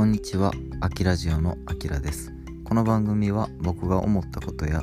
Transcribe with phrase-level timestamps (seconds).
[0.00, 2.32] こんにちは、あきラジオのあきらです。
[2.64, 4.82] この番組は僕が思ったことや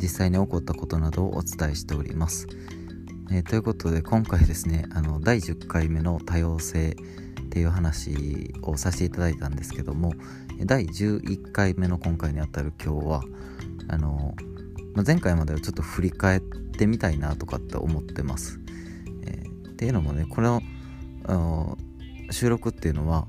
[0.00, 2.46] 実際に起こったことなどをお伝えしております。
[3.32, 10.12] えー、ということで今回ですね、あの第10回目の多様性っていう話をさせていただいたんですけども、
[10.64, 13.24] 第11回目の今回にあたる今日は、
[13.88, 14.36] あの
[14.94, 18.60] ま前回まではちょっと振り返ってみたいなとかって思ってます。
[19.26, 20.62] えー、っていうのもね、これを
[22.30, 23.26] 収録っていうのは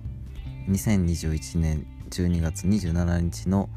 [0.70, 3.70] 2021年12月27日の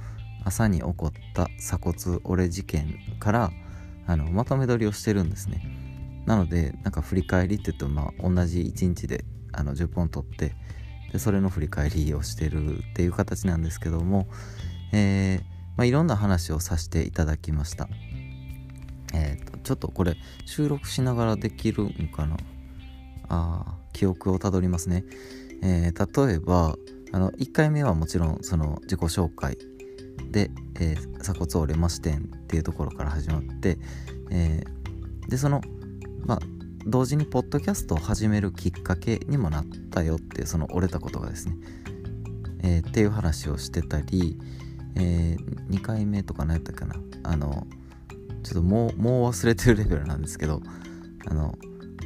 [0.45, 3.51] 朝に起こった鎖骨折れ事件から
[4.07, 5.63] あのまとめ撮りをしてるんですね。
[6.27, 10.55] なのでなんか振り返りって言ってもまあ同じ1日であの10本撮って
[11.13, 14.29] でそれの振り返りをしてるっていう形なんですけども、
[14.93, 15.45] えー
[15.77, 17.89] まあ、いろんな話をさせていただきました。
[19.15, 22.37] え、ー、とちょっとこれ収録しながらできるんかな？
[23.29, 25.05] あ記憶をたどりますね。
[25.63, 26.77] えー、例えば
[27.13, 29.57] あの1回目はもちろんその自己紹介
[30.31, 33.79] で、えー、鎖骨折れましてんっていうところから始まって、
[34.31, 35.61] えー、でその
[36.25, 36.39] まあ
[36.85, 41.57] 同時にポッドキャストを始めるきっかけにもなったよっていうその折れたことがですね、
[42.63, 44.37] えー、っていう話をしてたり、
[44.97, 47.67] えー、2回目とか何やったっけなあの
[48.43, 50.61] ちょっともうもう忘れてるレベルなんですけど
[51.27, 51.57] あの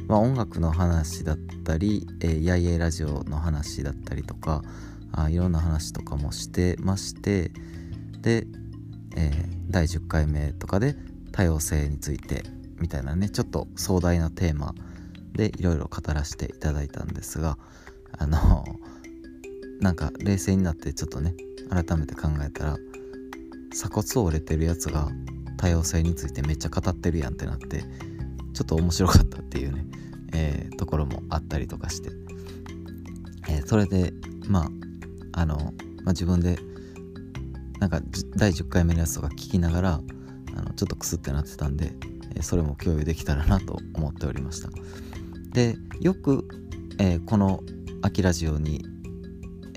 [0.07, 4.63] まあ、音楽の話だったり、えー、やいやいラジオの話だったりとか
[5.11, 7.51] あいろんな話とかもしてまして
[8.21, 8.47] で、
[9.17, 10.95] えー、第10回目とかで
[11.33, 12.43] 多様性について
[12.79, 14.73] みたいなねちょっと壮大なテーマ
[15.33, 17.57] でいろいろ語らせていただいたんですが
[18.17, 18.63] あの
[19.81, 21.35] なんか冷静になってちょっとね
[21.69, 22.77] 改めて考えたら
[23.71, 25.09] 鎖骨を折れてるやつが
[25.57, 27.83] 多様性についてめっちゃ語ってるやんってなって
[28.57, 29.85] ちょっと面白かったっていうね、
[30.33, 32.09] えー、ところもあったりとかして、
[33.47, 34.11] えー、それで
[34.47, 34.71] ま
[35.33, 35.73] ああの、まあ、
[36.07, 36.57] 自分で
[37.79, 38.01] なんか
[38.35, 40.01] 第10回目のやつとか聞きながら
[40.55, 41.93] あのちょっとクスってなってたんで、
[42.35, 44.69] え、それも共有できたらなと思っておりました。
[45.53, 46.47] でよく、
[46.97, 47.61] えこの
[48.01, 48.83] 「秋ラジオに」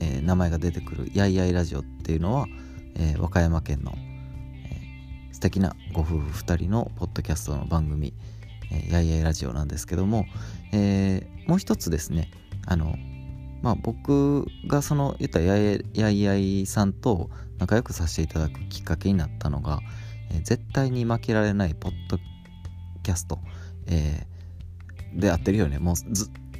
[0.00, 2.46] え名前が出てくる「やいやいラジオ」っていうのは、
[2.94, 8.14] え和歌山県の、え素敵なご夫婦2人のポッドキャストの番組、
[8.90, 10.26] やいやいラジオなんですけども、
[10.72, 12.30] えー、もう一つですね
[12.66, 12.94] あの
[13.62, 19.80] まあ僕がその言ったやいやいさんと仲良くさせていただくきっかけになったのが、
[20.32, 22.18] えー、絶対に負けられないポッド
[23.02, 23.38] キャスト、
[23.86, 25.78] えー、であってるよね。
[25.78, 25.94] もう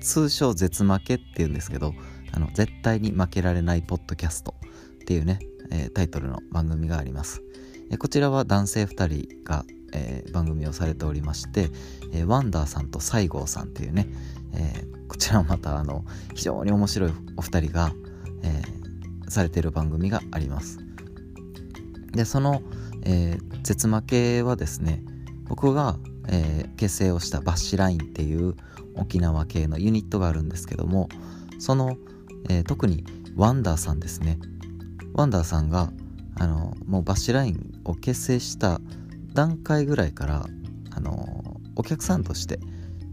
[0.01, 1.95] 通称絶負けっていうんですけど
[2.33, 7.43] あの絶対に負けられないポッドキャストっていうね、えー、タイトルの番組があります、
[7.91, 11.71] え、こちらは男性2人がえー、番組をされておりまして、
[12.13, 14.09] えー、ワンダーさんと西郷さんっていうね、
[14.55, 17.93] えー、こちらもまたあの非常に面白いお二人が、
[18.43, 18.63] え
[19.29, 20.79] されている番組があります。
[22.13, 22.63] でその、
[23.05, 25.03] え絶負けはですね
[25.47, 28.55] 僕が、え結成をしたバッシュラインっていう
[28.97, 31.09] 沖縄系のユニットがあるんですけども
[31.59, 31.97] その、
[32.49, 33.05] え特に
[33.37, 34.39] ワンダーさんですね。
[35.13, 35.93] ワンダーさんが
[36.37, 38.81] あのもうバッシュラインを結成した
[39.35, 40.47] 段階ぐらいから
[40.91, 42.59] あのお客さんとして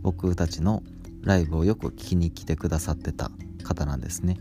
[0.01, 0.83] 僕たちの
[1.21, 3.31] ライブをよく聞きに来てくださってた
[3.63, 4.37] 方なんですね。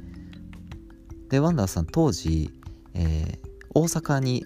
[1.28, 2.53] でワンダーさん当時、
[2.94, 3.38] えー、
[3.75, 4.44] 大阪に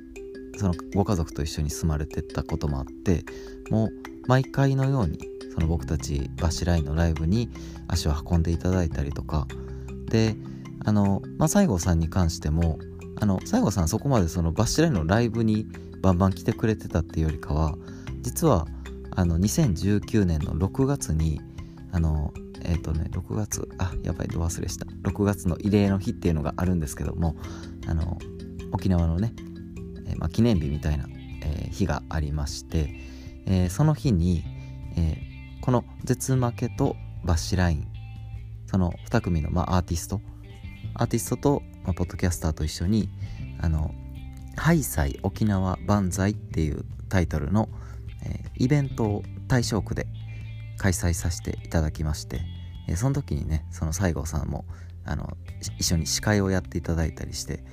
[0.57, 3.25] そのご家族と一緒に住まれてたこともあって
[3.71, 3.91] もう
[4.27, 5.19] 毎回のように
[5.53, 7.51] その僕たちバシラインのライブに
[7.89, 9.47] 足を運んでいただいたりとか。
[10.07, 10.37] で
[10.85, 12.79] あの、まあ、西郷さんに関しても
[13.21, 15.67] あの西郷さんそこまでそのバシラインのライブに
[16.01, 17.77] バンバン来てくれてたっていうよりかは
[18.23, 18.67] 実は
[19.13, 21.41] あの2019年の6月に
[21.93, 22.33] あの
[22.63, 24.87] えっ、ー、とね6月あやばいど忘れした。
[24.87, 27.37] 6月の慰霊の日っていうのがあるんですけども
[27.87, 28.19] あの
[28.73, 29.33] 沖縄のね、
[30.07, 31.07] えー、まあ、記念日みたいな、
[31.43, 32.95] えー、日がありまして、
[33.47, 34.45] えその日に、
[34.97, 35.17] え
[35.61, 36.95] この絶負けと
[37.25, 37.89] バッシュライン
[38.67, 40.21] その2組の、まあ、アーティスト
[40.95, 43.09] アーティストと、まあ、ポッドキャスターと一緒に
[43.61, 43.95] あの
[44.57, 47.69] ハイサイ沖縄万歳っていうタイトルの、
[48.25, 50.07] えー、イベントを大正区で
[50.77, 52.41] 開催させていただきまして、
[52.89, 54.65] えー、その時にねその西郷さんも
[55.05, 55.37] あの
[55.79, 57.65] 一緒に司会をやっていただいたりして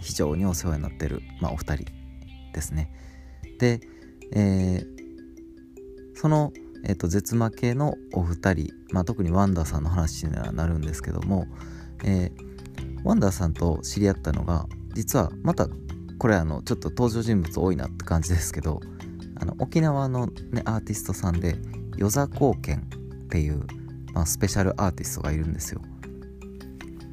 [0.00, 1.86] 非常にお世話になってる、まあ、お二人
[2.52, 2.92] ですね。
[3.58, 3.80] で、
[4.34, 6.52] えー、その、
[6.84, 11.46] えーと、絶負けのお二人、まあ、特にワンダーさんの話にはなるんですけども、
[12.04, 12.51] えー、
[13.04, 15.68] ワンダーさんと知り合ったのが実はまた
[16.18, 18.80] これあのちょっと登場人物多いなって感じですけど
[19.40, 21.56] あの沖縄の、ね、アーティストさんで
[21.96, 22.88] 与座貢献
[23.24, 23.66] っていう、
[24.12, 25.80] まあ、スペシャルアーティストがいるんですよ。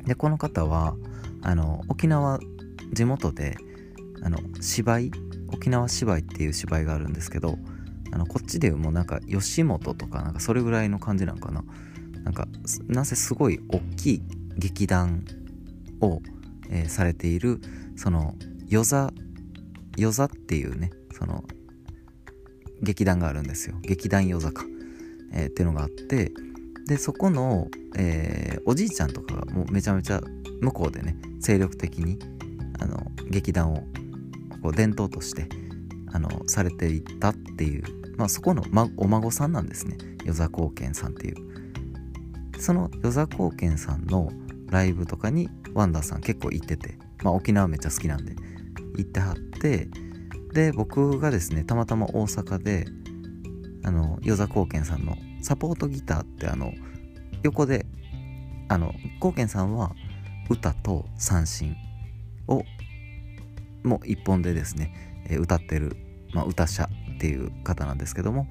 [0.06, 0.96] でこの方は
[1.42, 2.40] あの沖縄
[2.92, 3.58] 地元で
[4.22, 5.12] あの芝居
[5.52, 7.58] 沖縄芝居っていう芝居があるんですけど
[8.12, 11.64] あのこっちでもうなんか吉本とかなんかそれぐらいの感じなんかな。
[12.24, 12.48] なんか
[12.88, 14.24] なぜすごい大きい
[14.58, 15.24] 劇団
[16.02, 16.22] を、
[16.70, 17.60] えー、されている
[17.96, 18.36] その
[18.68, 19.12] 与座
[19.98, 21.44] 与座っていうねその
[22.82, 23.76] 劇団があるんですよ。
[23.82, 24.64] 劇団与座か、
[25.34, 26.32] えー、っていうのがあって
[26.88, 27.68] でそこの、
[27.98, 30.22] えー、おじいちゃんとかがもうめちゃめちゃ
[30.62, 32.20] 向こうでね精力的に
[32.80, 33.84] あの劇団を
[34.62, 35.48] こう伝統として
[36.12, 37.84] あのされていたっていう、
[38.18, 39.98] まあ、そこの、ま、お孫さんなんですね。
[40.26, 41.36] 与座貢献さんっていう。
[42.60, 44.30] その与座貢献さんの
[44.70, 48.36] ライブとかにワンダーさん結構行ってて、まあ、沖縄めっちゃ好きなんで
[48.98, 49.88] 行ってはって。
[50.54, 52.88] で僕がですねたまたま大阪で
[53.84, 56.74] あの与座貢献さんのサポートギターってあの
[57.44, 57.86] 横で
[58.68, 59.94] あの貢献さんは
[60.50, 61.76] 歌と三振
[62.48, 62.64] を
[63.84, 64.94] もう一本でですね、
[65.30, 65.96] え歌ってる、
[66.34, 68.48] まあ、歌者っていう方なんですけども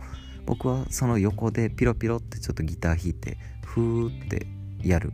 [0.46, 4.46] 僕はその横でピロピロってちょっとギター弾いてふーって
[4.82, 5.12] やる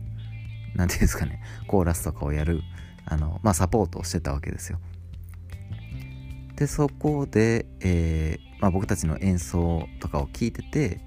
[0.75, 1.41] 何ていうんですかね。
[1.67, 2.61] コーラスとかをやる
[3.05, 4.79] あの、まあ、サポートをしてたわけですよ。
[6.55, 11.01] でそこで、えー、まあ、僕たちの演奏とかを聞いてて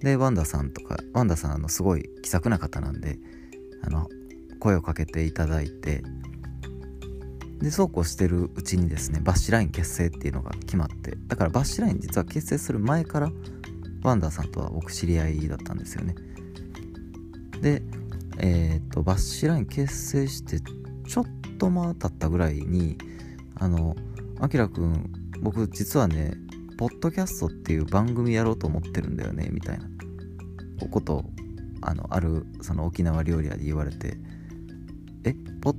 [0.00, 3.18] でワンダさんとかワンダさんあのすごい気さくな方なんで
[3.84, 4.08] あの
[4.58, 6.02] 声をかけていただいて
[7.60, 13.30] でそうこうしてるうちにですねバッシュライン結成っていうのが決まってだからバッシュライン実は結成する前から
[14.02, 16.16] ワンダーさんとは僕知り合いだったんですよね。
[17.60, 17.82] で
[18.42, 21.24] えっ、とバッシュライン結成してちょっ
[21.58, 22.98] とま経ったぐらいに
[23.54, 23.94] あの
[24.40, 26.34] あきらくん僕実はね
[26.76, 29.86] ポッドキャストっていう番組やろうと思ってるんだよねみたいな
[30.90, 31.24] こと
[31.82, 34.16] あのあるその沖縄料理屋で言われて
[35.24, 35.76] えポッ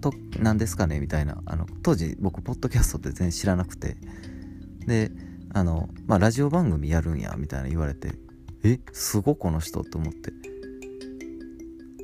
[0.00, 3.96] ドなんですかねみたいなあの当時僕ポッドキャストって全然知らなくて
[4.86, 5.12] で
[5.54, 8.14] あのまあラジオ番組やるんやみたいな言われて
[8.64, 10.49] えすごこの人って思って。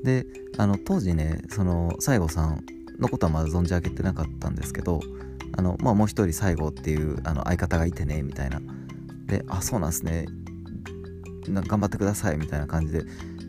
[0.06, 0.24] で
[0.56, 2.64] あの当時ねその西郷さん
[3.00, 5.00] のことはまだ存じ上げてなかったんですけど
[5.58, 8.60] あの、まあ、もう一人西郷っていうあの相方がいてねみたいな。
[9.26, 10.26] であそうなんすね。
[11.48, 13.02] 頑張ってくださいみたいな感じで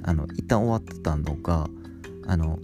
[0.03, 1.67] あの一旦終わってたのが
[2.27, 2.59] あの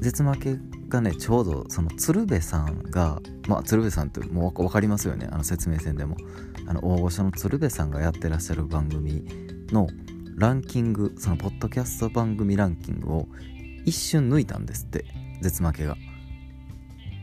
[0.00, 0.58] 絶負け
[0.88, 5.26] がねちょうどその鶴瓶さんがまあ鶴瓶さんってもう分かりますよね。
[5.30, 6.16] あの説明戦でも。
[6.66, 9.24] あの大御所の鶴瓶さんがやってらっしゃる番組
[9.72, 9.88] の
[10.36, 13.28] ランキングそのポッドキャスト番組ランキングを
[13.84, 15.04] 一瞬抜いたんですって
[15.40, 15.96] 絶負けが。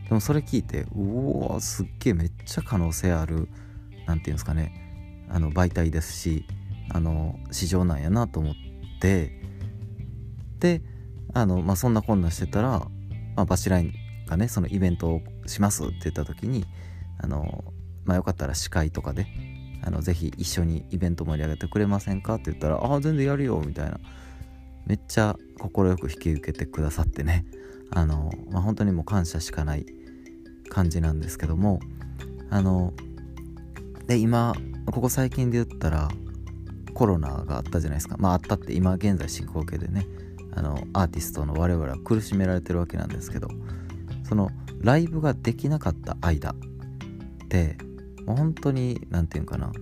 [0.08, 3.48] でもそれ聞いてうおすっげえめっちゃ可能性ある
[4.06, 6.44] 何て言うんですかねあの媒体ですし
[6.92, 8.54] あの市場なんやなと思っ
[9.00, 9.40] て
[10.58, 10.82] で
[11.32, 12.80] あの、まあ、そんなこんなしてたら、
[13.36, 13.94] まあ、バシライン
[14.26, 16.64] がねそのイベントをしますって言った時に
[17.18, 17.72] あの、
[18.04, 19.28] まあ、よかったら司会とかで
[19.82, 22.34] あのぜひ一緒にイベント盛り上げてくれませんか？
[22.34, 23.98] って言ったら「ああ全然やるよ」みたいな。
[24.86, 27.44] めっちゃ快く引き受けてくださってね。
[27.90, 29.86] あの、まあ、本当にもう感謝しかない
[30.68, 31.80] 感じなんですけども。
[32.48, 32.92] あの
[34.06, 34.54] で今
[34.86, 36.08] ここ最近で言ったら
[36.94, 38.16] コロナがあったじゃないですか。
[38.18, 40.06] まああったって今現在進行形でね。
[40.52, 43.48] あのアーティストの我々は苦しめられてるわけなんですけど。
[44.24, 44.50] その
[44.80, 46.54] ライブができなかった間っ
[47.48, 47.76] て
[48.36, 49.72] 本当に何て言うかな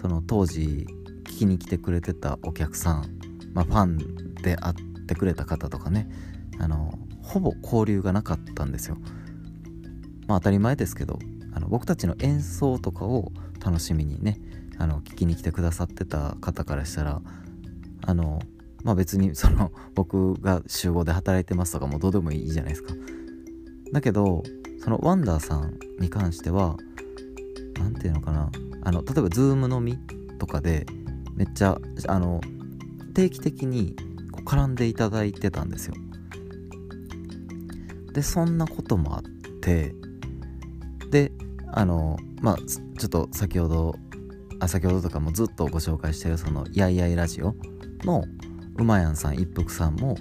[0.00, 0.86] その当時
[1.24, 3.18] 聞きに来てくれてたお客さん、
[3.52, 4.74] まあ、ファンで会っ
[5.06, 6.08] てくれた方とかね
[6.58, 8.96] あのほぼ交流がなかったんですよ。
[10.26, 11.18] まあ当たり前ですけど
[11.54, 13.32] あの僕たちの演奏とかを
[13.64, 14.40] 楽しみにね
[14.78, 17.20] あの聞きに来てくださってた方からしたら
[18.06, 18.40] あの
[18.84, 22.94] まあ別にその僕が集合で働いてますとかもどうでもいいじゃないですか。
[23.92, 24.42] だけど
[24.82, 26.76] そのワンダーさんに関しては
[27.78, 28.50] 何て言うのかな
[28.82, 29.98] あの例えば Zoom のみ
[30.38, 30.86] とかで
[31.34, 32.40] めっちゃあの
[33.14, 33.96] 定期的に
[34.32, 35.94] こう絡んでいただいてたんですよ。
[38.12, 39.22] でそんなこともあっ
[39.60, 39.94] て
[41.10, 41.32] で
[41.68, 43.94] あのまあちょっと先ほど
[44.60, 47.54] あ先ほどとかもずっとご紹介してるその「やいやいラジオ」
[48.04, 48.24] の
[48.76, 50.16] うまやんさん一服さんも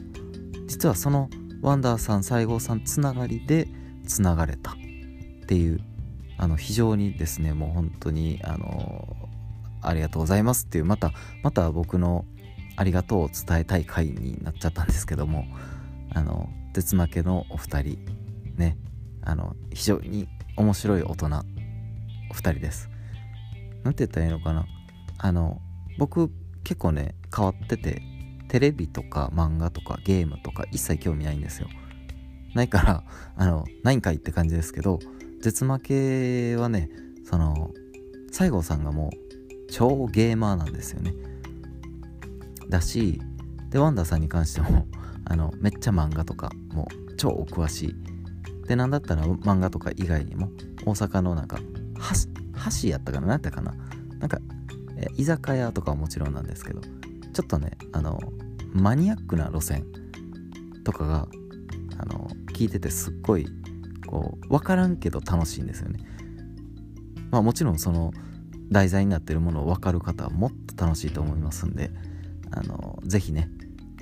[0.67, 1.29] 実はその
[1.61, 3.67] ワンダーさん西郷さんつながりで
[4.05, 4.75] つながれたっ
[5.47, 5.79] ていう
[6.37, 9.15] あの非常にですねもう本当にあの
[9.81, 11.11] ありがとうございますっていうまた
[11.43, 12.25] また僕の
[12.75, 15.45] ありがとうを伝えたい回になっちゃったんですけども
[16.13, 17.99] あの絶負けのお二人
[18.55, 18.77] ね
[19.23, 21.27] あの非常に面白い大人
[22.29, 22.89] お二人です。
[23.83, 24.65] なんて言ったらいいのかな。
[25.17, 25.61] あの
[25.97, 26.29] 僕
[26.63, 28.01] 結構ね変わってて
[28.49, 31.67] テレビとか漫画とかゲームとか一切興味ないんですよ。
[32.53, 33.03] ないから
[33.35, 34.99] あのないんかいって感じですけど
[35.41, 36.89] 絶負けはね
[37.23, 37.71] その
[38.31, 41.13] 西郷さんがもう超ゲーマーなんですよね。
[42.69, 43.21] だし
[43.69, 44.87] でワンダーさんに関しても
[45.25, 47.95] あのめっちゃ漫画とかもう超お詳しい。
[48.67, 50.51] でなんだったら漫画とか以外にも
[50.85, 51.59] 大阪のなんか
[52.81, 53.73] 橋やったかな何やったかな。
[54.19, 54.39] なんか
[55.15, 58.19] 居酒屋とかはもちろんなんですけどちょっとねあの
[58.73, 59.85] マニアックな路線
[60.83, 61.27] とかが
[61.97, 63.47] あの聞いててすっごい
[64.07, 65.99] こう分からんけど楽しいんですよね。
[67.29, 68.11] まあもちろんその
[68.71, 71.91] 題材になってるものを分かる方はもっと楽しいと思いますんで
[72.51, 73.49] あのぜひね、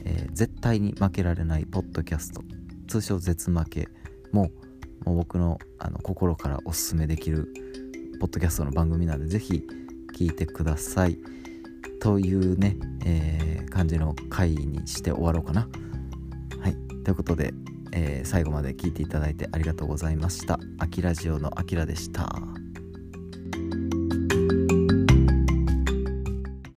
[0.03, 2.41] えー、絶対に負けられないポッドキャスト。
[2.87, 3.89] 通称絶負け
[4.31, 4.51] も
[5.05, 7.51] もう僕のあの心からおすすめできる
[8.19, 9.63] ポッドキャストの番組なんでぜひ
[10.15, 11.17] 聞いてください。
[11.99, 15.67] というね、えー、感じの回にして終わろうかな。
[16.59, 16.75] はい。
[17.03, 17.53] ということで、
[17.95, 20.59] えー、最後まで聞いていただいてありがとうございました。
[20.77, 22.64] あきラジオのあきらでした。